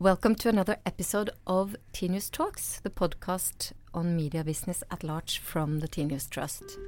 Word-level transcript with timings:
Welcome 0.00 0.36
to 0.36 0.48
another 0.48 0.76
episode 0.86 1.30
of 1.44 1.74
Tinius 1.92 2.30
Talks, 2.30 2.78
the 2.78 2.88
podcast 2.88 3.72
on 3.92 4.14
media 4.14 4.44
business 4.44 4.84
at 4.92 5.02
large 5.02 5.40
from 5.40 5.80
the 5.80 5.88
Tinius 5.88 6.30
Trust. 6.30 6.78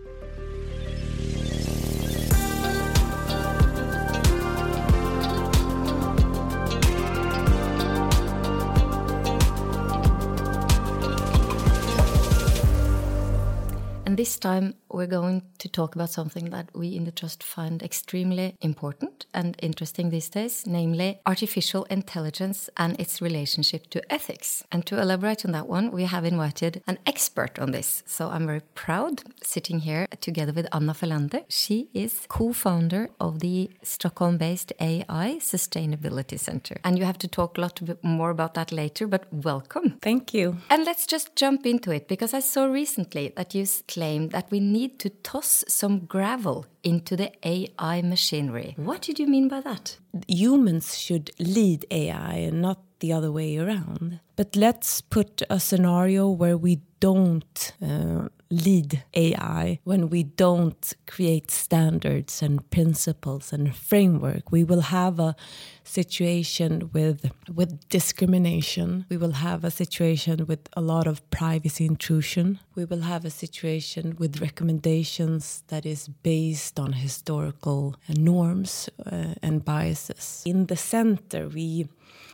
And 14.06 14.16
this 14.16 14.38
time 14.38 14.74
we're 14.90 15.06
going 15.06 15.42
to 15.58 15.68
talk 15.68 15.94
about 15.94 16.10
something 16.10 16.50
that 16.50 16.68
we 16.74 16.96
in 16.96 17.04
the 17.04 17.12
Trust 17.12 17.42
find 17.42 17.82
extremely 17.82 18.54
important 18.60 19.26
and 19.32 19.56
interesting 19.62 20.10
these 20.10 20.28
days, 20.28 20.66
namely 20.66 21.20
artificial 21.26 21.84
intelligence 21.84 22.70
and 22.76 22.98
its 23.00 23.22
relationship 23.22 23.88
to 23.90 24.12
ethics. 24.12 24.64
And 24.72 24.84
to 24.86 25.00
elaborate 25.00 25.44
on 25.44 25.52
that 25.52 25.68
one, 25.68 25.90
we 25.90 26.04
have 26.04 26.24
invited 26.24 26.82
an 26.86 26.98
expert 27.06 27.58
on 27.58 27.72
this. 27.72 28.02
So 28.06 28.28
I'm 28.28 28.46
very 28.46 28.62
proud 28.74 29.22
sitting 29.42 29.80
here 29.80 30.06
together 30.20 30.52
with 30.52 30.66
Anna 30.72 30.94
Fellander. 30.94 31.44
She 31.48 31.88
is 31.94 32.26
co 32.28 32.52
founder 32.52 33.10
of 33.20 33.40
the 33.40 33.70
Stockholm 33.82 34.38
based 34.38 34.72
AI 34.80 35.38
Sustainability 35.40 36.38
Center. 36.38 36.80
And 36.84 36.98
you 36.98 37.04
have 37.04 37.18
to 37.18 37.28
talk 37.28 37.58
a 37.58 37.60
lot 37.60 37.80
more 38.02 38.30
about 38.30 38.54
that 38.54 38.72
later, 38.72 39.06
but 39.06 39.32
welcome. 39.32 39.98
Thank 40.02 40.34
you. 40.34 40.58
And 40.68 40.84
let's 40.84 41.06
just 41.06 41.36
jump 41.36 41.66
into 41.66 41.90
it 41.90 42.08
because 42.08 42.34
I 42.34 42.40
saw 42.40 42.64
recently 42.64 43.32
that 43.36 43.54
you 43.54 43.66
claimed 43.88 44.30
that 44.32 44.50
we 44.50 44.60
need 44.60 44.79
to 44.88 45.10
toss 45.10 45.64
some 45.68 46.00
gravel 46.06 46.66
into 46.82 47.16
the 47.16 47.32
AI 47.44 48.02
machinery. 48.02 48.74
What 48.76 49.02
did 49.02 49.18
you 49.18 49.26
mean 49.26 49.48
by 49.48 49.60
that? 49.60 49.98
Humans 50.28 50.98
should 50.98 51.30
lead 51.38 51.86
AI 51.90 52.34
and 52.34 52.62
not 52.62 52.78
the 53.00 53.12
other 53.12 53.32
way 53.32 53.56
around. 53.58 54.20
But 54.36 54.56
let's 54.56 55.00
put 55.00 55.42
a 55.50 55.58
scenario 55.58 56.28
where 56.28 56.56
we 56.56 56.80
don't 57.00 57.72
uh, 57.82 58.28
lead 58.50 59.04
AI, 59.14 59.78
when 59.84 60.10
we 60.10 60.24
don't 60.24 60.92
create 61.06 61.50
standards 61.50 62.42
and 62.42 62.68
principles 62.70 63.52
and 63.52 63.74
framework. 63.74 64.50
We 64.50 64.64
will 64.64 64.80
have 64.80 65.20
a 65.20 65.36
situation 65.84 66.90
with 66.92 67.30
with 67.52 67.88
discrimination. 67.88 69.06
We 69.08 69.16
will 69.16 69.32
have 69.32 69.64
a 69.64 69.70
situation 69.70 70.46
with 70.46 70.68
a 70.74 70.80
lot 70.80 71.06
of 71.06 71.28
privacy 71.30 71.86
intrusion. 71.86 72.58
We 72.74 72.84
will 72.84 73.02
have 73.02 73.24
a 73.24 73.30
situation 73.30 74.16
with 74.18 74.40
recommendations 74.40 75.62
that 75.68 75.86
is 75.86 76.08
based 76.08 76.78
on 76.80 76.92
historical 76.92 77.96
norms 78.08 78.88
uh, 79.06 79.34
and 79.42 79.64
biases. 79.64 80.42
In 80.44 80.66
the 80.66 80.76
center, 80.76 81.48
we 81.48 81.88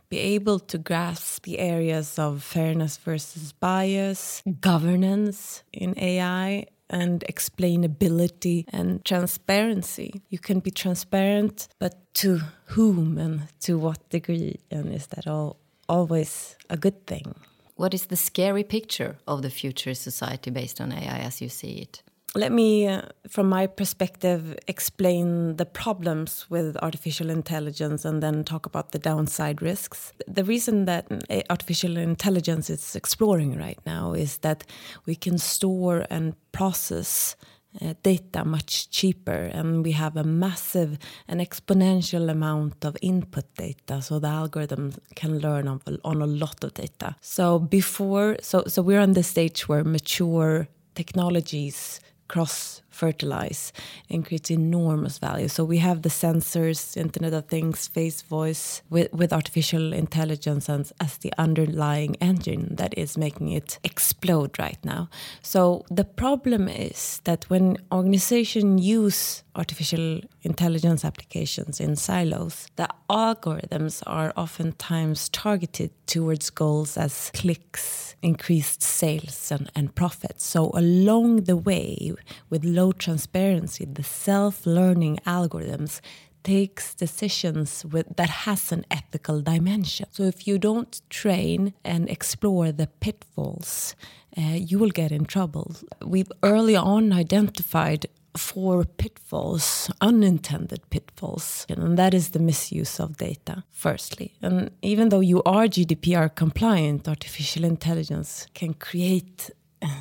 be 0.09 0.19
able 0.19 0.59
to 0.61 0.79
grasp 0.79 1.45
the 1.45 1.59
areas 1.59 2.19
of 2.19 2.43
fairness 2.43 2.97
versus 2.97 3.53
bias, 3.53 4.43
mm. 4.47 4.61
governance 4.61 5.63
in 5.73 5.95
AI, 5.99 6.67
and 6.89 7.25
explainability 7.29 8.65
and 8.69 9.05
transparency. 9.05 10.23
You 10.29 10.39
can 10.39 10.61
be 10.61 10.71
transparent, 10.71 11.69
but 11.79 12.15
to 12.15 12.41
whom 12.67 13.19
and 13.19 13.49
to 13.61 13.79
what 13.79 14.09
degree? 14.11 14.61
And 14.71 14.95
is 14.95 15.09
that 15.09 15.27
all 15.27 15.57
always 15.89 16.57
a 16.71 16.77
good 16.77 17.07
thing? 17.07 17.35
What 17.77 17.93
is 17.93 18.07
the 18.07 18.17
scary 18.17 18.65
picture 18.65 19.19
of 19.27 19.43
the 19.43 19.51
future 19.51 19.95
society 19.95 20.51
based 20.51 20.81
on 20.81 20.93
AI 20.93 21.19
as 21.19 21.41
you 21.41 21.49
see 21.49 21.79
it? 21.79 22.03
Let 22.37 22.53
me, 22.53 22.87
uh, 22.87 23.01
from 23.27 23.49
my 23.49 23.67
perspective, 23.67 24.59
explain 24.69 25.57
the 25.57 25.65
problems 25.65 26.45
with 26.51 26.77
artificial 26.83 27.31
intelligence 27.31 28.05
and 28.05 28.23
then 28.23 28.45
talk 28.45 28.67
about 28.67 28.93
the 28.93 28.99
downside 28.99 29.63
risks. 29.63 30.13
The 30.29 30.45
reason 30.45 30.85
that 30.85 31.07
uh, 31.31 31.41
artificial 31.49 31.97
intelligence 31.97 32.69
is 32.69 32.95
exploring 32.95 33.57
right 33.57 33.79
now 33.87 34.13
is 34.13 34.39
that 34.39 34.65
we 35.07 35.15
can 35.15 35.39
store 35.39 36.05
and 36.11 36.35
process 36.53 37.37
uh, 37.81 37.95
data 38.03 38.45
much 38.45 38.91
cheaper 38.91 39.51
and 39.53 39.83
we 39.83 39.93
have 39.93 40.17
a 40.19 40.25
massive 40.25 40.99
and 41.29 41.41
exponential 41.41 42.31
amount 42.31 42.85
of 42.85 42.97
input 43.01 43.45
data 43.55 44.01
so 44.01 44.19
the 44.19 44.29
algorithm 44.29 44.93
can 45.15 45.39
learn 45.39 45.69
on, 45.69 45.81
on 46.05 46.23
a 46.23 46.27
lot 46.27 46.65
of 46.65 46.73
data 46.73 47.15
so 47.21 47.59
before 47.59 48.37
so 48.41 48.65
so 48.67 48.81
we're 48.81 49.01
on 49.01 49.13
the 49.13 49.23
stage 49.23 49.69
where 49.69 49.85
mature 49.85 50.69
technologies 50.95 52.01
cross 52.29 52.83
fertilize 52.97 53.73
and 54.11 54.25
create 54.27 54.51
enormous 54.51 55.19
value. 55.19 55.49
So 55.49 55.65
we 55.65 55.79
have 55.79 56.03
the 56.03 56.09
sensors, 56.09 56.97
Internet 56.97 57.35
of 57.35 57.47
Things, 57.47 57.87
face 57.87 58.23
voice 58.23 58.83
with, 58.91 59.13
with 59.13 59.33
artificial 59.33 59.93
intelligence 59.93 60.69
as, 60.69 60.93
as 61.01 61.19
the 61.19 61.33
underlying 61.39 62.17
engine 62.17 62.75
that 62.81 62.93
is 62.97 63.19
making 63.19 63.51
it 63.51 63.79
explode 63.85 64.59
right 64.59 64.83
now. 64.85 65.09
So 65.43 65.85
the 65.91 66.05
problem 66.05 66.69
is 66.69 67.21
that 67.25 67.49
when 67.51 67.77
organizations 67.93 68.85
use 68.85 69.43
artificial 69.55 70.21
intelligence 70.43 71.05
applications 71.05 71.81
in 71.81 71.97
silos, 71.97 72.69
the 72.77 72.89
algorithms 73.09 74.03
are 74.07 74.33
oftentimes 74.37 75.29
targeted 75.31 75.91
towards 76.07 76.51
goals 76.51 76.97
as 76.97 77.31
clicks, 77.35 78.15
increased 78.23 78.83
sales, 78.83 79.51
and, 79.51 79.71
and 79.75 79.95
profits. 79.95 80.45
So 80.45 80.71
along 80.75 81.45
the 81.45 81.57
way, 81.57 82.13
with 82.51 82.65
low 82.65 82.86
low 82.87 82.93
transparency, 82.93 83.85
the 83.85 84.03
self-learning 84.03 85.19
algorithms 85.27 86.01
takes 86.43 86.95
decisions 86.95 87.85
with 87.93 88.07
that 88.17 88.31
has 88.47 88.73
an 88.73 88.85
ethical 88.91 89.41
dimension. 89.43 90.07
So 90.13 90.23
if 90.23 90.47
you 90.47 90.59
don't 90.59 91.01
train 91.11 91.75
and 91.85 92.09
explore 92.09 92.71
the 92.71 92.87
pitfalls, 93.05 93.97
uh, 94.39 94.43
you 94.71 94.79
will 94.79 94.95
get 95.03 95.11
in 95.11 95.25
trouble. 95.25 95.75
We've 96.05 96.33
early 96.43 96.77
on 96.77 97.13
identified 97.13 98.07
four 98.37 98.85
pitfalls, 98.85 99.91
unintended 100.01 100.83
pitfalls, 100.91 101.67
and 101.69 101.99
that 101.99 102.13
is 102.15 102.27
the 102.31 102.39
misuse 102.39 103.01
of 103.01 103.17
data, 103.17 103.65
firstly. 103.73 104.29
And 104.43 104.71
even 104.83 105.09
though 105.09 105.25
you 105.33 105.43
are 105.45 105.67
GDPR 105.67 106.29
compliant, 106.35 107.09
artificial 107.09 107.65
intelligence 107.65 108.47
can 108.55 108.75
create 108.75 109.51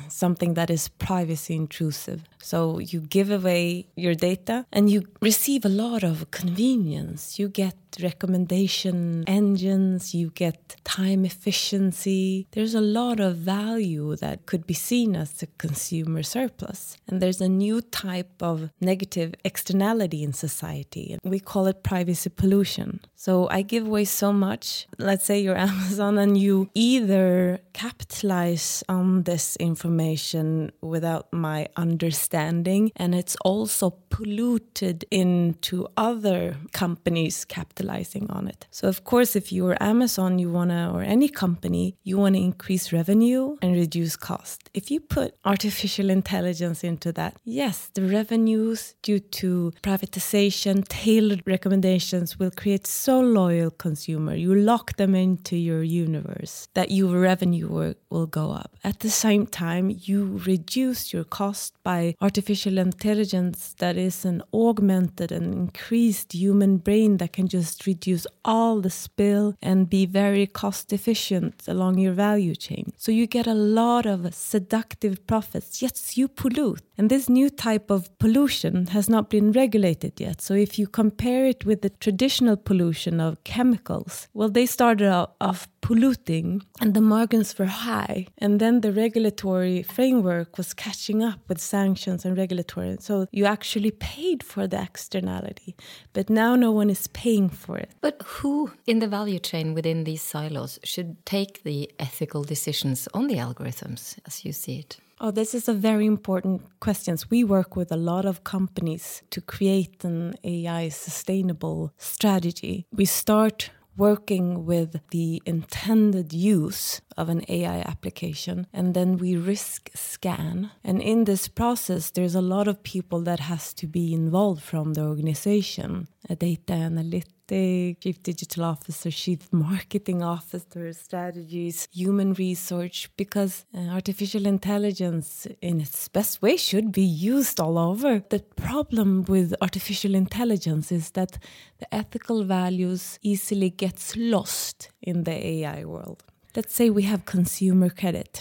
something 0.08 0.54
that 0.54 0.70
is 0.70 0.88
privacy 0.88 1.54
intrusive. 1.54 2.24
So 2.46 2.78
you 2.78 3.00
give 3.00 3.32
away 3.32 3.88
your 3.96 4.14
data 4.14 4.66
and 4.72 4.88
you 4.88 5.02
receive 5.20 5.64
a 5.64 5.68
lot 5.84 6.04
of 6.04 6.30
convenience. 6.30 7.40
You 7.40 7.48
get 7.48 7.74
recommendation 8.00 9.24
engines, 9.26 10.14
you 10.14 10.30
get 10.30 10.76
time 10.84 11.24
efficiency. 11.24 12.46
There's 12.52 12.74
a 12.74 12.80
lot 12.80 13.18
of 13.18 13.36
value 13.36 14.14
that 14.16 14.46
could 14.46 14.64
be 14.64 14.74
seen 14.74 15.16
as 15.16 15.42
a 15.42 15.46
consumer 15.58 16.22
surplus. 16.22 16.96
And 17.08 17.20
there's 17.20 17.40
a 17.40 17.48
new 17.48 17.80
type 17.80 18.40
of 18.40 18.70
negative 18.80 19.34
externality 19.44 20.22
in 20.22 20.32
society. 20.32 21.18
We 21.24 21.40
call 21.40 21.66
it 21.66 21.82
privacy 21.82 22.30
pollution. 22.30 23.00
So 23.16 23.48
I 23.48 23.62
give 23.62 23.86
away 23.86 24.04
so 24.04 24.32
much. 24.32 24.86
Let's 24.98 25.24
say 25.24 25.40
you're 25.40 25.56
Amazon 25.70 26.18
and 26.18 26.38
you 26.38 26.70
either 26.74 27.60
capitalize 27.72 28.84
on 28.88 29.24
this 29.24 29.56
information 29.56 30.70
without 30.80 31.32
my 31.32 31.68
understanding, 31.76 32.35
and 32.36 33.14
it's 33.14 33.36
also 33.44 33.90
polluted 34.10 35.04
into 35.10 35.86
other 35.96 36.56
companies 36.72 37.44
capitalizing 37.44 38.30
on 38.30 38.48
it. 38.48 38.66
So 38.70 38.88
of 38.88 39.04
course, 39.04 39.36
if 39.36 39.52
you're 39.52 39.76
Amazon, 39.80 40.38
you 40.38 40.50
wanna 40.50 40.90
or 40.94 41.02
any 41.02 41.28
company, 41.28 41.96
you 42.02 42.18
wanna 42.18 42.38
increase 42.38 42.92
revenue 42.92 43.56
and 43.62 43.74
reduce 43.74 44.16
cost. 44.16 44.70
If 44.74 44.90
you 44.90 45.00
put 45.00 45.34
artificial 45.44 46.10
intelligence 46.10 46.84
into 46.84 47.12
that, 47.12 47.36
yes, 47.44 47.90
the 47.94 48.02
revenues 48.02 48.94
due 49.02 49.20
to 49.40 49.72
privatization, 49.82 50.86
tailored 50.88 51.42
recommendations 51.46 52.38
will 52.38 52.50
create 52.50 52.86
so 52.86 53.20
loyal 53.20 53.70
consumer. 53.70 54.34
You 54.34 54.54
lock 54.54 54.96
them 54.96 55.14
into 55.14 55.56
your 55.56 55.82
universe 55.82 56.68
that 56.74 56.90
your 56.90 57.18
revenue 57.18 57.94
will 58.10 58.26
go 58.26 58.50
up. 58.50 58.76
At 58.82 59.00
the 59.00 59.10
same 59.10 59.46
time, 59.46 59.90
you 59.90 60.40
reduce 60.44 61.12
your 61.12 61.24
cost 61.24 61.74
by 61.82 62.15
artificial 62.20 62.78
intelligence 62.78 63.74
that 63.78 63.96
is 63.96 64.24
an 64.24 64.42
augmented 64.52 65.30
and 65.30 65.52
increased 65.52 66.32
human 66.32 66.78
brain 66.78 67.18
that 67.18 67.32
can 67.32 67.46
just 67.46 67.86
reduce 67.86 68.26
all 68.44 68.80
the 68.80 68.90
spill 68.90 69.54
and 69.62 69.90
be 69.90 70.06
very 70.06 70.46
cost 70.46 70.92
efficient 70.92 71.62
along 71.68 71.98
your 71.98 72.12
value 72.12 72.54
chain. 72.54 72.92
So 72.96 73.12
you 73.12 73.26
get 73.26 73.46
a 73.46 73.54
lot 73.54 74.06
of 74.06 74.34
seductive 74.34 75.26
profits. 75.26 75.82
Yes, 75.82 76.16
you 76.16 76.28
pollute. 76.28 76.82
And 76.98 77.10
this 77.10 77.28
new 77.28 77.50
type 77.50 77.90
of 77.90 78.16
pollution 78.18 78.86
has 78.88 79.08
not 79.08 79.28
been 79.28 79.52
regulated 79.52 80.18
yet. 80.18 80.40
So 80.40 80.54
if 80.54 80.78
you 80.78 80.86
compare 80.86 81.44
it 81.44 81.66
with 81.66 81.82
the 81.82 81.90
traditional 81.90 82.56
pollution 82.56 83.20
of 83.20 83.42
chemicals, 83.44 84.28
well, 84.32 84.48
they 84.48 84.64
started 84.64 85.10
off 85.40 85.68
polluting 85.82 86.62
and 86.80 86.94
the 86.94 87.00
margins 87.00 87.58
were 87.58 87.66
high. 87.66 88.26
And 88.38 88.58
then 88.58 88.80
the 88.80 88.92
regulatory 88.92 89.82
framework 89.82 90.56
was 90.56 90.72
catching 90.72 91.22
up 91.22 91.40
with 91.48 91.60
sanctions 91.60 92.05
regulations 92.06 92.24
and 92.24 92.36
regulatory. 92.36 92.96
So 93.00 93.26
you 93.32 93.46
actually 93.46 93.90
paid 93.90 94.42
for 94.42 94.66
the 94.66 94.80
externality, 94.80 95.74
but 96.12 96.30
now 96.30 96.56
no 96.56 96.70
one 96.70 96.90
is 96.90 97.08
paying 97.08 97.50
for 97.50 97.78
it. 97.78 97.90
But 98.00 98.22
who 98.24 98.70
in 98.86 99.00
the 99.00 99.08
value 99.08 99.38
chain 99.38 99.74
within 99.74 100.04
these 100.04 100.22
silos 100.22 100.78
should 100.84 101.16
take 101.24 101.62
the 101.62 101.90
ethical 101.98 102.44
decisions 102.44 103.08
on 103.12 103.28
the 103.28 103.36
algorithms 103.38 104.18
as 104.26 104.44
you 104.44 104.52
see 104.52 104.78
it? 104.78 104.98
Oh, 105.18 105.32
this 105.32 105.54
is 105.54 105.68
a 105.68 105.72
very 105.72 106.04
important 106.04 106.60
question. 106.80 107.16
We 107.30 107.42
work 107.44 107.74
with 107.74 107.90
a 107.90 107.96
lot 107.96 108.26
of 108.26 108.44
companies 108.44 109.22
to 109.30 109.40
create 109.40 110.04
an 110.04 110.34
AI 110.44 110.90
sustainable 110.90 111.90
strategy. 111.96 112.84
We 112.92 113.06
start 113.06 113.70
working 113.96 114.64
with 114.64 115.00
the 115.10 115.42
intended 115.46 116.32
use 116.32 117.00
of 117.16 117.28
an 117.28 117.42
AI 117.48 117.80
application 117.80 118.66
and 118.72 118.94
then 118.94 119.16
we 119.16 119.36
risk 119.36 119.90
scan. 119.94 120.70
And 120.84 121.00
in 121.00 121.24
this 121.24 121.48
process 121.48 122.10
there's 122.10 122.34
a 122.34 122.40
lot 122.40 122.68
of 122.68 122.82
people 122.82 123.20
that 123.22 123.40
has 123.40 123.72
to 123.74 123.86
be 123.86 124.12
involved 124.12 124.62
from 124.62 124.94
the 124.94 125.02
organization 125.02 126.08
a 126.28 126.34
data 126.34 126.72
analyst 126.72 127.35
chief 127.48 128.22
digital 128.22 128.64
officer, 128.64 129.10
chief 129.10 129.52
marketing 129.52 130.22
officer, 130.22 130.92
strategies, 130.92 131.88
human 131.92 132.34
research, 132.34 133.10
because 133.16 133.64
uh, 133.74 133.80
artificial 133.90 134.46
intelligence 134.46 135.46
in 135.60 135.80
its 135.80 136.08
best 136.08 136.42
way 136.42 136.56
should 136.56 136.92
be 136.92 137.02
used 137.02 137.60
all 137.60 137.78
over. 137.78 138.22
The 138.28 138.40
problem 138.56 139.24
with 139.24 139.54
artificial 139.60 140.14
intelligence 140.14 140.90
is 140.90 141.10
that 141.12 141.38
the 141.78 141.94
ethical 141.94 142.44
values 142.44 143.18
easily 143.22 143.70
gets 143.70 144.16
lost 144.16 144.90
in 145.02 145.24
the 145.24 145.46
AI 145.46 145.84
world. 145.84 146.24
Let's 146.54 146.74
say 146.74 146.90
we 146.90 147.02
have 147.02 147.24
consumer 147.26 147.90
credit 147.90 148.40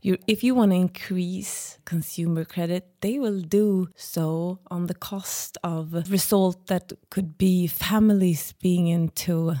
you, 0.00 0.18
if 0.26 0.44
you 0.44 0.54
want 0.54 0.72
to 0.72 0.76
increase 0.76 1.78
consumer 1.84 2.44
credit, 2.44 2.86
they 3.00 3.18
will 3.18 3.40
do 3.40 3.88
so 3.96 4.60
on 4.70 4.86
the 4.86 4.94
cost 4.94 5.58
of 5.64 6.10
result 6.10 6.66
that 6.66 6.92
could 7.10 7.38
be 7.38 7.66
families 7.66 8.54
being 8.60 8.88
into 8.88 9.56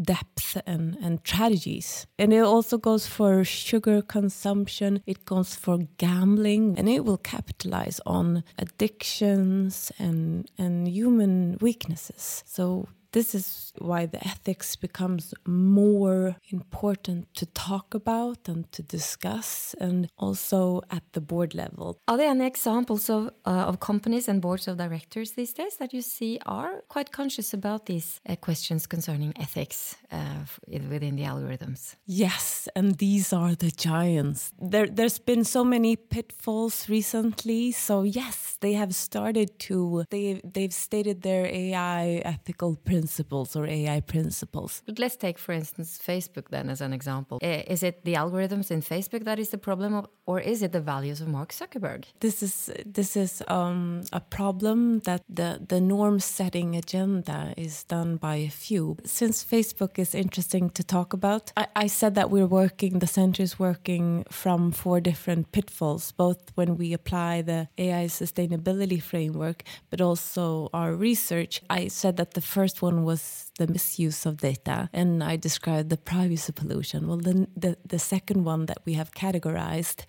depth 0.00 0.60
and, 0.66 0.96
and 1.02 1.24
tragedies. 1.24 2.06
And 2.18 2.32
it 2.32 2.42
also 2.42 2.78
goes 2.78 3.06
for 3.06 3.44
sugar 3.44 4.02
consumption, 4.02 5.02
it 5.06 5.24
goes 5.24 5.54
for 5.54 5.78
gambling, 5.98 6.78
and 6.78 6.88
it 6.88 7.04
will 7.04 7.18
capitalize 7.18 8.00
on 8.04 8.44
addictions 8.58 9.90
and, 9.98 10.50
and 10.58 10.88
human 10.88 11.56
weaknesses. 11.60 12.44
So 12.46 12.88
this 13.12 13.34
is 13.34 13.72
why 13.78 14.06
the 14.06 14.26
ethics 14.26 14.76
becomes 14.76 15.34
more 15.46 16.36
important 16.50 17.32
to 17.34 17.46
talk 17.46 17.94
about 17.94 18.48
and 18.48 18.70
to 18.72 18.82
discuss 18.82 19.74
and 19.80 20.08
also 20.18 20.82
at 20.90 21.02
the 21.12 21.20
board 21.20 21.54
level. 21.54 21.98
Are 22.08 22.16
there 22.16 22.30
any 22.30 22.46
examples 22.46 23.08
of, 23.08 23.30
uh, 23.44 23.70
of 23.70 23.80
companies 23.80 24.28
and 24.28 24.42
boards 24.42 24.68
of 24.68 24.76
directors 24.76 25.32
these 25.32 25.52
days 25.52 25.76
that 25.76 25.92
you 25.92 26.02
see 26.02 26.38
are 26.46 26.82
quite 26.88 27.12
conscious 27.12 27.54
about 27.54 27.86
these 27.86 28.20
uh, 28.28 28.36
questions 28.36 28.86
concerning 28.86 29.32
ethics 29.36 29.96
uh, 30.12 30.44
within 30.66 31.16
the 31.16 31.22
algorithms? 31.22 31.96
Yes, 32.06 32.68
and 32.76 32.98
these 32.98 33.32
are 33.32 33.54
the 33.54 33.70
giants. 33.70 34.52
There, 34.60 34.86
there's 34.86 35.18
been 35.18 35.44
so 35.44 35.64
many 35.64 35.96
pitfalls 35.96 36.88
recently. 36.88 37.72
So 37.72 38.02
yes, 38.02 38.58
they 38.60 38.74
have 38.74 38.94
started 38.94 39.58
to, 39.60 40.04
they, 40.10 40.40
they've 40.44 40.72
stated 40.72 41.22
their 41.22 41.46
AI 41.46 42.22
ethical 42.24 42.76
principles 42.76 43.05
principles 43.06 43.54
or 43.56 43.66
AI 43.66 44.00
principles. 44.00 44.82
But 44.86 44.98
let's 44.98 45.16
take, 45.16 45.38
for 45.38 45.52
instance, 45.52 45.98
Facebook 46.12 46.46
then 46.50 46.68
as 46.68 46.80
an 46.80 46.92
example. 46.92 47.38
Is 47.42 47.82
it 47.82 48.04
the 48.04 48.14
algorithms 48.14 48.70
in 48.70 48.80
Facebook 48.82 49.24
that 49.24 49.38
is 49.38 49.50
the 49.50 49.58
problem, 49.58 50.06
or 50.26 50.40
is 50.40 50.62
it 50.62 50.72
the 50.72 50.80
values 50.80 51.20
of 51.20 51.28
Mark 51.28 51.50
Zuckerberg? 51.52 52.04
This 52.20 52.42
is 52.42 52.70
this 52.98 53.16
is 53.16 53.42
um, 53.58 54.02
a 54.12 54.20
problem 54.20 55.00
that 55.08 55.22
the 55.38 55.50
the 55.72 55.80
norm 55.80 56.18
setting 56.20 56.74
agenda 56.74 57.54
is 57.56 57.84
done 57.84 58.16
by 58.16 58.36
a 58.50 58.50
few. 58.66 58.96
Since 59.04 59.44
Facebook 59.44 59.98
is 59.98 60.14
interesting 60.14 60.70
to 60.70 60.82
talk 60.82 61.12
about, 61.12 61.52
I, 61.56 61.66
I 61.84 61.86
said 61.88 62.14
that 62.14 62.28
we're 62.34 62.52
working. 62.62 62.98
The 62.98 63.12
center 63.20 63.42
is 63.42 63.54
working 63.58 64.24
from 64.30 64.72
four 64.72 65.00
different 65.00 65.52
pitfalls, 65.52 66.12
both 66.24 66.40
when 66.56 66.76
we 66.80 66.92
apply 66.92 67.42
the 67.42 67.60
AI 67.78 68.06
sustainability 68.08 69.00
framework, 69.00 69.58
but 69.90 70.00
also 70.00 70.68
our 70.72 70.92
research. 71.08 71.62
I 71.70 71.88
said 71.88 72.16
that 72.16 72.32
the 72.32 72.46
first 72.56 72.76
one 72.82 72.85
one 72.86 73.04
was 73.04 73.45
the 73.58 73.66
misuse 73.66 74.26
of 74.26 74.38
data, 74.38 74.88
and 74.92 75.22
I 75.22 75.36
described 75.36 75.90
the 75.90 75.96
privacy 75.96 76.52
pollution. 76.52 77.08
Well, 77.08 77.18
then 77.18 77.48
the, 77.56 77.76
the 77.84 77.98
second 77.98 78.44
one 78.44 78.66
that 78.66 78.78
we 78.84 78.94
have 78.94 79.12
categorized 79.12 80.04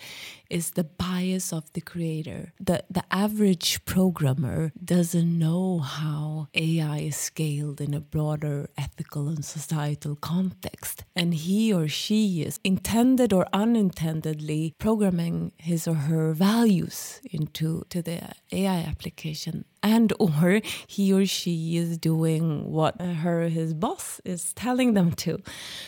is 0.50 0.72
the 0.72 0.84
bias 0.84 1.52
of 1.52 1.72
the 1.74 1.82
creator. 1.82 2.54
The, 2.60 2.84
the 2.90 3.04
average 3.12 3.84
programmer 3.86 4.72
doesn't 4.84 5.38
know 5.38 5.80
how 5.80 6.48
AI 6.54 7.00
is 7.00 7.18
scaled 7.18 7.82
in 7.82 7.94
a 7.94 8.00
broader 8.00 8.70
ethical 8.78 9.28
and 9.28 9.44
societal 9.44 10.16
context. 10.16 11.04
And 11.16 11.34
he 11.34 11.74
or 11.74 11.88
she 11.88 12.44
is 12.44 12.60
intended 12.64 13.34
or 13.34 13.48
unintendedly 13.54 14.76
programming 14.78 15.52
his 15.58 15.88
or 15.88 15.96
her 15.96 16.34
values 16.34 17.22
into 17.32 17.84
to 17.90 18.02
the 18.02 18.22
AI 18.52 18.80
application 18.82 19.66
and 19.84 20.12
or 20.20 20.62
he 20.88 21.14
or 21.14 21.26
she 21.26 21.78
is 21.78 21.98
doing 21.98 22.72
what 22.72 23.00
her 23.02 23.37
his 23.44 23.74
boss 23.74 24.22
is 24.26 24.54
telling 24.54 24.94
them 24.94 25.12
to. 25.14 25.42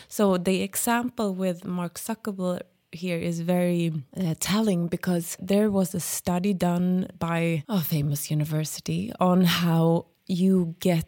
So 0.07 0.37
the 0.37 0.61
example 0.61 1.33
with 1.33 1.65
mark 1.65 1.99
zuckerberg 1.99 2.61
here 2.91 3.17
is 3.17 3.41
very 3.41 3.93
uh, 4.17 4.35
telling 4.39 4.87
because 4.87 5.37
there 5.39 5.69
was 5.69 5.93
a 5.93 5.99
study 5.99 6.53
done 6.53 7.07
by 7.19 7.63
a 7.67 7.81
famous 7.81 8.31
university 8.31 9.11
on 9.19 9.43
how 9.43 10.07
you 10.25 10.75
get 10.79 11.05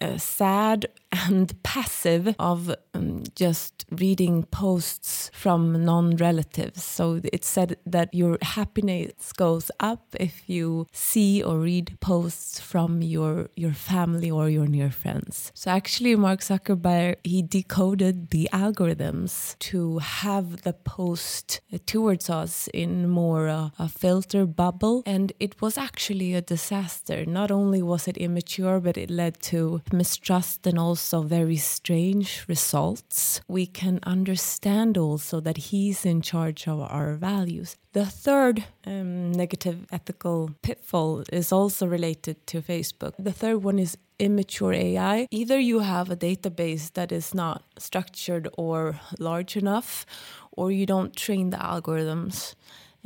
uh, 0.00 0.16
sad 0.16 0.86
and 1.12 1.60
passive 1.62 2.34
of 2.38 2.74
um, 2.94 3.22
just 3.34 3.86
reading 3.90 4.44
posts 4.44 5.30
from 5.32 5.84
non 5.84 6.16
relatives. 6.16 6.84
So 6.84 7.20
it 7.24 7.44
said 7.44 7.76
that 7.86 8.12
your 8.12 8.38
happiness 8.42 9.32
goes 9.32 9.70
up 9.80 10.14
if 10.18 10.48
you 10.48 10.86
see 10.92 11.42
or 11.42 11.58
read 11.58 11.96
posts 12.00 12.60
from 12.60 13.02
your, 13.02 13.48
your 13.56 13.72
family 13.72 14.30
or 14.30 14.48
your 14.48 14.66
near 14.66 14.90
friends. 14.90 15.50
So 15.54 15.70
actually, 15.70 16.14
Mark 16.16 16.40
Zuckerberg 16.40 17.16
he 17.24 17.42
decoded 17.42 18.30
the 18.30 18.48
algorithms 18.52 19.58
to 19.58 19.98
have 19.98 20.62
the 20.62 20.72
post 20.72 21.60
towards 21.86 22.30
us 22.30 22.68
in 22.74 23.08
more 23.08 23.48
uh, 23.48 23.70
a 23.78 23.88
filter 23.88 24.46
bubble, 24.46 25.02
and 25.06 25.32
it 25.40 25.60
was 25.60 25.78
actually 25.78 26.34
a 26.34 26.42
disaster. 26.42 27.24
Not 27.24 27.50
only 27.50 27.82
was 27.82 28.08
it 28.08 28.16
immature, 28.16 28.80
but 28.80 28.96
it 28.96 29.10
led 29.10 29.40
to 29.42 29.82
mistrust 29.92 30.66
and 30.66 30.78
also 30.78 30.97
also 30.98 31.22
very 31.22 31.56
strange 31.56 32.44
results, 32.48 33.40
we 33.46 33.66
can 33.66 34.00
understand 34.02 34.98
also 34.98 35.38
that 35.40 35.56
he's 35.70 36.04
in 36.04 36.20
charge 36.20 36.66
of 36.66 36.80
our 36.80 37.14
values. 37.14 37.76
The 37.92 38.04
third 38.04 38.64
um, 38.84 39.30
negative 39.30 39.86
ethical 39.92 40.50
pitfall 40.62 41.22
is 41.32 41.52
also 41.52 41.86
related 41.86 42.36
to 42.48 42.60
Facebook. 42.60 43.12
The 43.16 43.32
third 43.32 43.62
one 43.62 43.78
is 43.78 43.96
immature 44.18 44.72
AI. 44.72 45.28
Either 45.30 45.58
you 45.60 45.78
have 45.78 46.10
a 46.10 46.16
database 46.16 46.92
that 46.94 47.12
is 47.12 47.32
not 47.32 47.62
structured 47.78 48.48
or 48.58 48.98
large 49.20 49.56
enough, 49.56 50.04
or 50.50 50.72
you 50.72 50.84
don't 50.84 51.14
train 51.14 51.50
the 51.50 51.58
algorithms. 51.58 52.56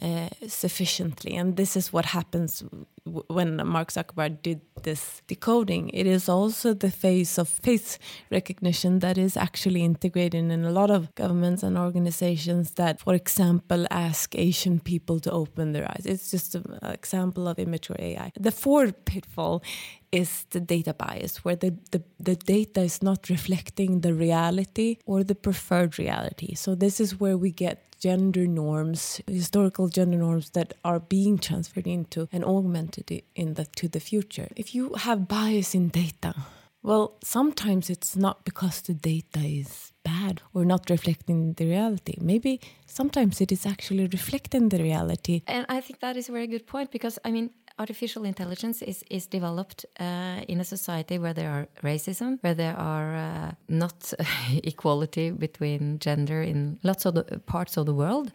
Uh, 0.00 0.28
sufficiently. 0.48 1.36
And 1.36 1.56
this 1.56 1.76
is 1.76 1.92
what 1.92 2.06
happens 2.06 2.64
when 3.04 3.64
Mark 3.64 3.92
Zuckerberg 3.92 4.42
did 4.42 4.60
this 4.82 5.22
decoding. 5.28 5.90
It 5.90 6.06
is 6.06 6.28
also 6.28 6.74
the 6.74 6.90
face 6.90 7.38
of 7.38 7.46
face 7.46 7.98
recognition 8.30 8.98
that 9.00 9.16
is 9.16 9.36
actually 9.36 9.84
integrated 9.84 10.50
in 10.50 10.64
a 10.64 10.70
lot 10.70 10.90
of 10.90 11.14
governments 11.14 11.62
and 11.62 11.78
organizations 11.78 12.72
that, 12.72 13.00
for 13.00 13.14
example, 13.14 13.86
ask 13.90 14.34
Asian 14.34 14.80
people 14.80 15.20
to 15.20 15.30
open 15.30 15.72
their 15.72 15.88
eyes. 15.88 16.04
It's 16.04 16.30
just 16.30 16.56
an 16.56 16.78
example 16.82 17.46
of 17.46 17.58
immature 17.58 17.96
AI. 17.98 18.32
The 18.40 18.50
fourth 18.50 19.04
pitfall 19.04 19.62
is 20.10 20.46
the 20.50 20.60
data 20.60 20.94
bias, 20.94 21.44
where 21.44 21.56
the, 21.56 21.76
the, 21.92 22.02
the 22.18 22.34
data 22.34 22.80
is 22.80 23.02
not 23.02 23.28
reflecting 23.28 24.00
the 24.00 24.14
reality 24.14 24.96
or 25.06 25.22
the 25.22 25.36
preferred 25.36 25.98
reality. 25.98 26.54
So, 26.54 26.74
this 26.74 26.98
is 26.98 27.20
where 27.20 27.36
we 27.36 27.52
get 27.52 27.91
gender 28.02 28.48
norms, 28.48 29.20
historical 29.28 29.86
gender 29.88 30.18
norms 30.18 30.50
that 30.50 30.74
are 30.84 30.98
being 30.98 31.38
transferred 31.38 31.86
into 31.86 32.28
and 32.32 32.44
augmented 32.44 33.22
in 33.36 33.54
the, 33.54 33.64
to 33.76 33.86
the 33.86 34.00
future. 34.00 34.48
If 34.56 34.74
you 34.74 34.94
have 34.94 35.28
bias 35.28 35.72
in 35.72 35.88
data, 35.88 36.34
well, 36.82 37.16
sometimes 37.22 37.88
it's 37.88 38.16
not 38.16 38.44
because 38.44 38.80
the 38.80 38.94
data 38.94 39.38
is 39.38 39.92
bad 40.02 40.42
or 40.52 40.64
not 40.64 40.90
reflecting 40.90 41.52
the 41.52 41.66
reality. 41.66 42.14
Maybe 42.20 42.60
sometimes 42.86 43.40
it 43.40 43.52
is 43.52 43.64
actually 43.64 44.08
reflecting 44.08 44.68
the 44.68 44.82
reality. 44.82 45.42
And 45.46 45.64
I 45.68 45.80
think 45.80 46.00
that 46.00 46.16
is 46.16 46.28
a 46.28 46.32
very 46.32 46.48
good 46.48 46.66
point 46.66 46.90
because, 46.90 47.20
I 47.24 47.30
mean, 47.30 47.50
artificial 47.82 48.24
intelligence 48.24 48.80
is, 48.82 49.04
is 49.10 49.26
developed 49.26 49.80
uh, 49.98 50.40
in 50.52 50.60
a 50.60 50.64
society 50.64 51.18
where 51.18 51.34
there 51.34 51.50
are 51.56 51.64
racism, 51.82 52.38
where 52.42 52.54
there 52.54 52.76
are 52.76 53.08
uh, 53.16 53.50
not 53.68 54.14
equality 54.72 55.30
between 55.30 55.98
gender 55.98 56.40
in 56.42 56.78
lots 56.82 57.04
of 57.06 57.14
parts 57.46 57.76
of 57.76 57.86
the 57.86 57.94
world. 58.02 58.30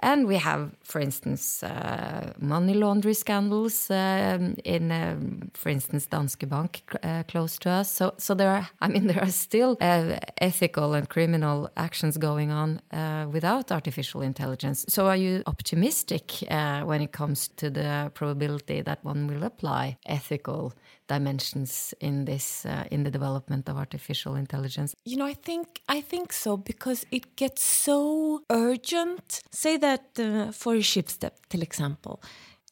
And 0.00 0.26
we 0.28 0.36
have, 0.36 0.70
for 0.84 1.00
instance, 1.00 1.62
uh, 1.62 2.32
money 2.38 2.74
laundry 2.74 3.14
scandals 3.14 3.90
um, 3.90 4.54
in, 4.64 4.92
um, 4.92 5.50
for 5.54 5.70
instance, 5.70 6.06
Danske 6.06 6.46
Bank 6.48 6.82
uh, 7.02 7.24
close 7.24 7.58
to 7.58 7.70
us. 7.70 7.90
So, 7.90 8.14
so 8.18 8.34
there 8.34 8.50
are, 8.50 8.68
I 8.80 8.88
mean, 8.88 9.06
there 9.08 9.22
are 9.22 9.30
still 9.30 9.76
uh, 9.80 10.18
ethical 10.40 10.94
and 10.94 11.08
criminal 11.08 11.68
actions 11.76 12.16
going 12.16 12.52
on 12.52 12.80
uh, 12.92 13.26
without 13.30 13.72
artificial 13.72 14.22
intelligence. 14.22 14.84
So, 14.88 15.06
are 15.06 15.16
you 15.16 15.42
optimistic 15.46 16.44
uh, 16.50 16.82
when 16.82 17.00
it 17.00 17.12
comes 17.12 17.48
to 17.56 17.70
the 17.70 18.10
probability 18.14 18.82
that 18.82 19.04
one 19.04 19.26
will 19.26 19.42
apply 19.42 19.98
ethical 20.06 20.72
dimensions 21.08 21.94
in 22.00 22.24
this 22.24 22.64
uh, 22.66 22.84
in 22.90 23.02
the 23.04 23.10
development 23.10 23.68
of 23.68 23.76
artificial 23.76 24.34
intelligence 24.36 24.94
you 25.04 25.16
know 25.16 25.26
i 25.26 25.34
think 25.34 25.66
i 25.88 26.00
think 26.00 26.32
so 26.32 26.56
because 26.56 27.04
it 27.10 27.36
gets 27.36 27.62
so 27.62 28.42
urgent 28.50 29.40
say 29.50 29.76
that 29.76 30.04
uh, 30.18 30.52
for 30.52 30.74
a 30.74 30.82
Schibsted 30.90 31.32
for 31.50 31.62
example 31.62 32.20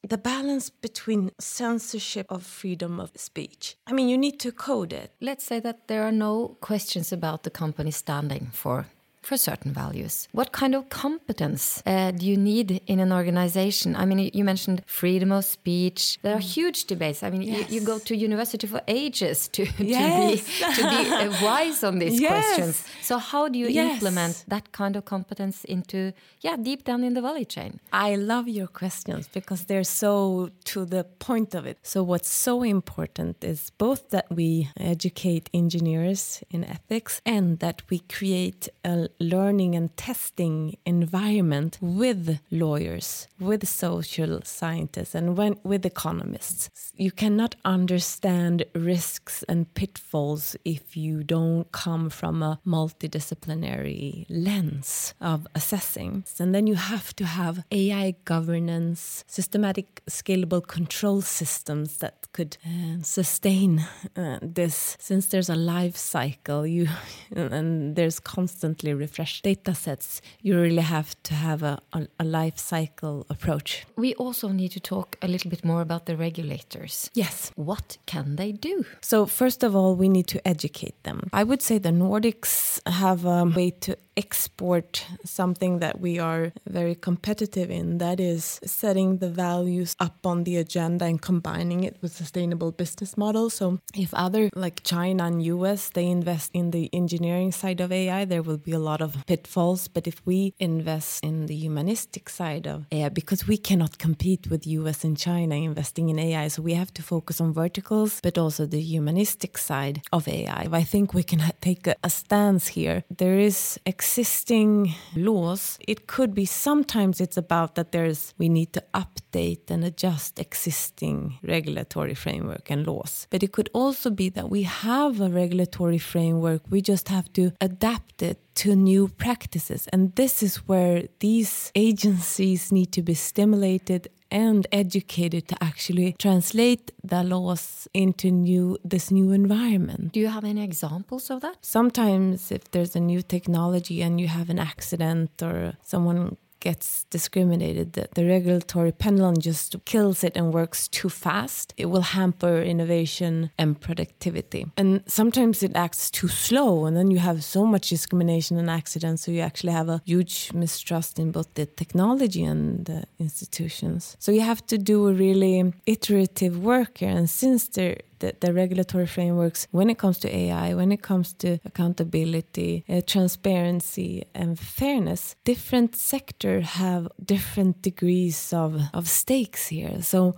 the 0.03 0.17
balance 0.17 0.69
between 0.69 1.31
censorship 1.39 2.27
of 2.29 2.43
freedom 2.43 2.99
of 2.99 3.11
speech. 3.15 3.75
I 3.87 3.93
mean, 3.93 4.07
you 4.07 4.17
need 4.17 4.39
to 4.39 4.51
code 4.51 4.93
it. 4.93 5.11
Let's 5.19 5.43
say 5.43 5.59
that 5.61 5.87
there 5.87 6.03
are 6.03 6.11
no 6.11 6.57
questions 6.61 7.11
about 7.11 7.43
the 7.43 7.49
company 7.49 7.91
standing 7.91 8.49
for 8.53 8.85
for 9.21 9.37
certain 9.37 9.73
values. 9.73 10.27
What 10.31 10.51
kind 10.51 10.73
of 10.73 10.89
competence 10.89 11.83
uh, 11.85 12.11
do 12.11 12.25
you 12.25 12.37
need 12.37 12.81
in 12.87 12.99
an 12.99 13.11
organization? 13.11 13.95
I 13.95 14.05
mean, 14.05 14.31
you 14.33 14.43
mentioned 14.43 14.83
freedom 14.85 15.31
of 15.31 15.43
speech. 15.45 16.17
There 16.21 16.33
are 16.33 16.39
mm. 16.39 16.55
huge 16.55 16.85
debates. 16.85 17.23
I 17.23 17.29
mean, 17.29 17.41
yes. 17.41 17.69
you, 17.69 17.79
you, 17.79 17.85
go 17.85 17.99
to 17.99 18.15
university 18.15 18.67
for 18.67 18.81
ages 18.87 19.47
to, 19.49 19.67
yes. 19.79 20.45
to 20.45 20.67
be, 20.67 20.73
to 20.75 20.89
be 20.89 21.11
uh, 21.11 21.43
wise 21.43 21.83
on 21.83 21.99
these 21.99 22.19
yes. 22.19 22.29
questions. 22.31 22.85
So 23.01 23.17
how 23.17 23.49
do 23.49 23.59
you 23.59 23.67
implement 23.67 24.45
that 24.47 24.71
kind 24.71 24.95
of 24.95 25.05
competence 25.05 25.65
into, 25.65 26.13
yeah, 26.41 26.55
deep 26.55 26.85
down 26.85 27.03
in 27.03 27.13
the 27.13 27.21
value 27.21 27.45
chain? 27.45 27.79
I 27.91 28.15
love 28.15 28.47
your 28.47 28.67
questions 28.67 29.27
because 29.27 29.65
they're 29.65 29.83
so 29.83 30.49
to 30.65 30.85
the 30.85 31.03
point 31.03 31.53
of 31.53 31.65
it. 31.65 31.77
So 31.83 32.03
what's 32.03 32.29
so 32.29 32.63
important 32.63 33.43
is 33.43 33.71
both 33.77 34.09
that 34.09 34.27
we 34.29 34.69
educate 34.79 35.49
engineers 35.53 36.43
in 36.49 36.63
ethics 36.63 37.21
and 37.25 37.59
that 37.59 37.81
we 37.89 37.99
create 37.99 38.69
a 38.83 39.09
learning 39.19 39.75
and 39.75 39.95
testing 39.97 40.77
environment 40.85 41.77
with 41.81 42.39
lawyers, 42.51 43.27
with 43.39 43.67
social 43.67 44.41
scientists, 44.43 45.15
and 45.15 45.37
when, 45.37 45.59
with 45.63 45.85
economists. 45.85 46.69
You 46.95 47.11
cannot 47.11 47.55
understand 47.65 48.65
risks 48.73 49.43
and 49.47 49.73
pitfalls 49.73 50.55
if 50.65 50.97
you 50.97 51.23
don't 51.23 51.71
come 51.71 52.09
from 52.09 52.43
a 52.43 52.59
multidisciplinary 52.65 54.25
lens 54.29 55.13
of 55.21 55.47
assessing. 55.55 56.23
And 56.39 56.53
then 56.53 56.67
you 56.67 56.75
have 56.75 57.15
to 57.17 57.25
have 57.25 57.63
AI 57.71 58.15
governance, 58.25 59.23
systematic, 59.27 60.01
scalable 60.09 60.65
control 60.65 61.21
systems 61.21 61.97
that 61.97 62.27
could 62.33 62.57
uh, 62.65 63.01
sustain 63.01 63.85
uh, 64.15 64.39
this. 64.41 64.97
Since 64.99 65.27
there's 65.27 65.49
a 65.49 65.55
life 65.55 65.95
cycle, 65.95 66.65
you 66.65 66.87
and 67.35 67.95
there's 67.95 68.19
constantly 68.19 68.93
refresh 68.97 69.41
data 69.41 69.73
sets, 69.75 70.21
you 70.41 70.59
really 70.59 70.81
have 70.81 71.15
to 71.23 71.33
have 71.33 71.63
a, 71.63 71.79
a, 71.93 72.07
a, 72.19 72.23
life 72.23 72.57
cycle 72.57 73.25
approach. 73.29 73.85
We 73.95 74.13
also 74.15 74.49
need 74.49 74.71
to 74.71 74.79
talk 74.79 75.17
a 75.21 75.27
little 75.27 75.49
bit 75.49 75.63
more 75.63 75.81
about 75.81 76.05
the 76.05 76.15
regulators. 76.15 77.09
Yes. 77.13 77.51
What 77.55 77.97
can 78.05 78.35
they 78.35 78.51
do? 78.51 78.85
So, 79.01 79.25
first 79.25 79.63
of 79.63 79.75
all, 79.75 79.95
we 79.95 80.09
need 80.09 80.27
to 80.27 80.47
educate 80.47 81.01
them. 81.03 81.29
I 81.33 81.43
would 81.43 81.61
say 81.61 81.77
the 81.77 81.91
Nordics 81.91 82.79
have 82.87 83.25
a 83.25 83.45
way 83.45 83.71
to 83.81 83.97
export 84.17 85.05
something 85.23 85.79
that 85.79 85.99
we 85.99 86.19
are 86.19 86.51
very 86.67 86.95
competitive 86.95 87.69
in 87.69 87.99
that 87.99 88.19
is 88.19 88.59
setting 88.65 89.17
the 89.17 89.29
values 89.29 89.95
up 89.99 90.25
on 90.25 90.43
the 90.43 90.57
agenda 90.57 91.05
and 91.05 91.21
combining 91.21 91.83
it 91.83 91.97
with 92.01 92.15
sustainable 92.15 92.71
business 92.71 93.15
models. 93.15 93.53
So 93.53 93.79
if 93.95 94.13
other 94.13 94.49
like 94.55 94.83
china 94.83 95.25
and 95.25 95.41
us 95.41 95.89
they 95.89 96.07
invest 96.07 96.51
in 96.53 96.71
the 96.71 96.89
engineering 96.93 97.51
side 97.51 97.79
of 97.79 97.91
ai 97.91 98.25
there 98.25 98.41
will 98.41 98.57
be 98.57 98.71
a 98.71 98.79
lot 98.79 99.01
of 99.01 99.25
pitfalls. 99.27 99.87
But 99.87 100.07
if 100.07 100.25
we 100.25 100.53
invest 100.59 101.23
in 101.23 101.45
the 101.45 101.55
humanistic 101.55 102.29
side 102.29 102.67
of 102.67 102.85
ai 102.91 103.09
because 103.09 103.47
we 103.47 103.57
cannot 103.57 103.97
compete 103.97 104.49
with 104.49 104.65
us 104.65 105.03
and 105.03 105.17
china 105.17 105.55
investing 105.55 106.09
in 106.09 106.19
ai 106.19 106.47
so 106.47 106.61
we 106.61 106.73
have 106.73 106.93
to 106.93 107.03
focus 107.03 107.39
on 107.39 107.53
verticals 107.53 108.19
but 108.21 108.37
also 108.37 108.65
the 108.65 108.81
humanistic 108.81 109.57
side 109.57 110.01
of 110.11 110.27
ai 110.27 110.67
i 110.71 110.83
think 110.83 111.13
we 111.13 111.23
can 111.23 111.41
take 111.61 111.87
a, 111.87 111.95
a 112.03 112.09
stance 112.09 112.67
here. 112.67 113.03
There 113.09 113.37
is 113.39 113.79
existing 114.07 114.95
laws, 115.17 115.77
it 115.85 116.07
could 116.07 116.33
be 116.33 116.45
sometimes 116.45 117.19
it's 117.19 117.35
about 117.35 117.75
that 117.75 117.91
there's 117.91 118.33
we 118.37 118.47
need 118.47 118.71
to 118.71 118.81
update 118.93 119.69
and 119.69 119.83
adjust 119.83 120.39
existing 120.39 121.37
regulatory 121.43 122.13
framework 122.13 122.71
and 122.71 122.87
laws. 122.87 123.27
But 123.29 123.43
it 123.43 123.51
could 123.51 123.69
also 123.73 124.09
be 124.09 124.29
that 124.29 124.49
we 124.49 124.63
have 124.63 125.19
a 125.19 125.29
regulatory 125.29 125.97
framework, 125.97 126.61
we 126.69 126.81
just 126.81 127.09
have 127.09 127.31
to 127.33 127.51
adapt 127.59 128.21
it 128.21 128.39
to 128.55 128.75
new 128.75 129.09
practices. 129.09 129.87
And 129.91 130.15
this 130.15 130.41
is 130.41 130.67
where 130.67 131.03
these 131.19 131.71
agencies 131.75 132.71
need 132.71 132.93
to 132.93 133.01
be 133.01 133.13
stimulated 133.13 134.07
and 134.31 134.67
educated 134.71 135.47
to 135.47 135.63
actually 135.63 136.15
translate 136.19 136.91
the 137.03 137.23
laws 137.23 137.87
into 137.93 138.31
new 138.31 138.77
this 138.83 139.11
new 139.11 139.31
environment. 139.31 140.13
Do 140.13 140.19
you 140.19 140.27
have 140.27 140.43
any 140.43 140.63
examples 140.63 141.29
of 141.29 141.41
that? 141.41 141.57
Sometimes 141.61 142.51
if 142.51 142.69
there's 142.71 142.95
a 142.95 142.99
new 142.99 143.21
technology 143.21 144.01
and 144.01 144.19
you 144.19 144.27
have 144.27 144.49
an 144.49 144.59
accident 144.59 145.31
or 145.41 145.73
someone 145.81 146.37
gets 146.69 147.05
discriminated, 147.17 147.87
the, 147.93 148.03
the 148.17 148.25
regulatory 148.35 148.93
pendulum 149.03 149.35
just 149.49 149.67
kills 149.91 150.19
it 150.27 150.33
and 150.37 150.45
works 150.61 150.79
too 150.99 151.09
fast. 151.25 151.65
It 151.83 151.87
will 151.91 152.05
hamper 152.15 152.55
innovation 152.73 153.33
and 153.61 153.69
productivity. 153.87 154.63
And 154.81 154.89
sometimes 155.19 155.63
it 155.67 155.73
acts 155.85 156.11
too 156.19 156.29
slow, 156.45 156.85
and 156.85 156.93
then 156.97 157.09
you 157.13 157.19
have 157.29 157.39
so 157.55 157.61
much 157.73 157.85
discrimination 157.89 158.57
and 158.61 158.69
accidents, 158.69 159.19
so 159.23 159.31
you 159.31 159.41
actually 159.49 159.75
have 159.79 159.89
a 159.95 160.01
huge 160.05 160.35
mistrust 160.63 161.13
in 161.19 161.31
both 161.31 161.49
the 161.53 161.65
technology 161.65 162.43
and 162.53 162.85
the 162.89 162.99
institutions. 163.27 164.17
So 164.19 164.31
you 164.37 164.43
have 164.51 164.61
to 164.71 164.77
do 164.77 164.97
a 165.07 165.13
really 165.13 165.57
iterative 165.85 166.55
work 166.71 166.97
here. 166.97 167.15
And 167.19 167.29
since 167.29 167.61
there 167.75 167.97
the, 168.19 168.35
the, 168.39 168.53
regulatory 168.53 169.07
frameworks 169.07 169.67
when 169.71 169.89
it 169.89 169.97
comes 169.97 170.17
to 170.19 170.35
AI, 170.35 170.73
when 170.73 170.91
it 170.91 171.01
comes 171.01 171.33
to 171.33 171.59
accountability, 171.65 172.83
uh, 172.89 173.01
transparency, 173.05 174.25
and 174.33 174.59
fairness, 174.59 175.35
different 175.43 175.95
sectors 175.95 176.65
have 176.65 177.07
different 177.23 177.81
degrees 177.81 178.53
of, 178.53 178.81
of 178.93 179.07
stakes 179.07 179.67
here. 179.67 180.01
So 180.01 180.35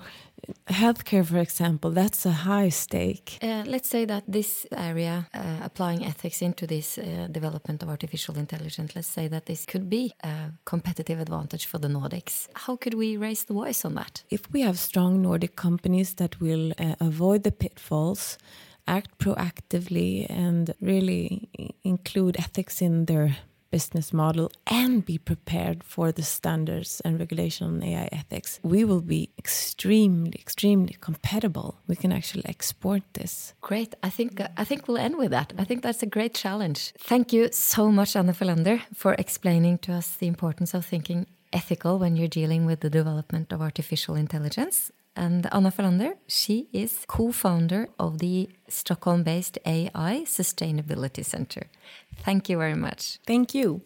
healthcare, 0.67 1.25
for 1.25 1.38
example, 1.38 1.91
that's 1.91 2.25
a 2.25 2.31
high 2.31 2.69
stake. 2.69 3.38
Uh, 3.41 3.63
let's 3.65 3.89
say 3.89 4.05
that 4.05 4.24
this 4.27 4.65
area, 4.72 5.27
uh, 5.34 5.39
applying 5.63 6.05
ethics 6.05 6.41
into 6.41 6.67
this 6.67 6.98
uh, 6.98 7.27
development 7.31 7.84
of 7.84 7.89
artificial 7.89 8.38
intelligence, 8.38 8.96
let's 8.96 9.08
say 9.08 9.27
that 9.27 9.46
this 9.46 9.65
could 9.65 9.89
be 9.89 10.13
a 10.24 10.51
competitive 10.65 11.19
advantage 11.19 11.65
for 11.65 11.79
the 11.79 11.88
Nordics. 11.88 12.48
How 12.53 12.75
could 12.75 12.93
we 12.93 13.17
raise 13.17 13.46
the 13.46 13.53
voice 13.53 13.86
on 13.86 13.96
that? 13.96 14.24
If 14.29 14.51
we 14.51 14.62
have 14.62 14.77
strong 14.77 15.22
Nordic 15.22 15.55
companies 15.55 16.13
that 16.15 16.39
will 16.39 16.72
uh, 16.77 16.96
avoid 17.00 17.43
the 17.43 17.51
pitfalls, 17.51 18.38
act 18.88 19.17
proactively, 19.19 20.25
and 20.29 20.74
really 20.81 21.50
include 21.84 22.38
ethics 22.38 22.81
in 22.81 23.05
their 23.05 23.38
business 23.71 24.13
model 24.13 24.51
and 24.67 25.05
be 25.05 25.17
prepared 25.17 25.83
for 25.83 26.11
the 26.11 26.23
standards 26.23 27.01
and 27.05 27.19
regulation 27.19 27.67
on 27.67 27.83
AI 27.83 28.09
ethics, 28.11 28.59
we 28.63 28.83
will 28.83 29.01
be 29.01 29.31
extremely, 29.38 30.39
extremely 30.39 30.95
compatible. 31.01 31.79
We 31.88 31.95
can 31.95 32.11
actually 32.11 32.45
export 32.45 33.03
this. 33.13 33.53
Great. 33.61 33.95
I 34.03 34.09
think 34.09 34.41
I 34.57 34.63
think 34.63 34.88
we'll 34.88 34.97
end 34.97 35.17
with 35.17 35.31
that. 35.31 35.53
I 35.57 35.63
think 35.63 35.83
that's 35.83 36.03
a 36.03 36.07
great 36.07 36.33
challenge. 36.33 36.93
Thank 36.99 37.33
you 37.33 37.49
so 37.51 37.91
much, 37.91 38.15
Anna 38.15 38.33
Fellander, 38.33 38.81
for 38.93 39.13
explaining 39.13 39.77
to 39.79 39.93
us 39.93 40.15
the 40.15 40.27
importance 40.27 40.73
of 40.73 40.85
thinking 40.85 41.27
ethical 41.53 42.00
when 42.00 42.15
you're 42.15 42.27
dealing 42.27 42.65
with 42.65 42.82
the 42.82 42.89
development 42.89 43.51
of 43.51 43.62
artificial 43.62 44.15
intelligence. 44.15 44.91
And 45.15 45.48
Anna 45.51 45.72
Fellander, 45.72 46.13
she 46.27 46.70
is 46.72 47.03
co 47.08 47.32
founder 47.32 47.89
of 48.00 48.20
the 48.20 48.50
Stockholm 48.68 49.24
based 49.24 49.58
AI 49.65 50.24
Sustainability 50.25 51.25
Center. 51.25 51.68
Thank 52.24 52.50
you 52.50 52.58
very 52.58 52.75
much. 52.75 53.20
Thank 53.25 53.53
you. 53.53 53.82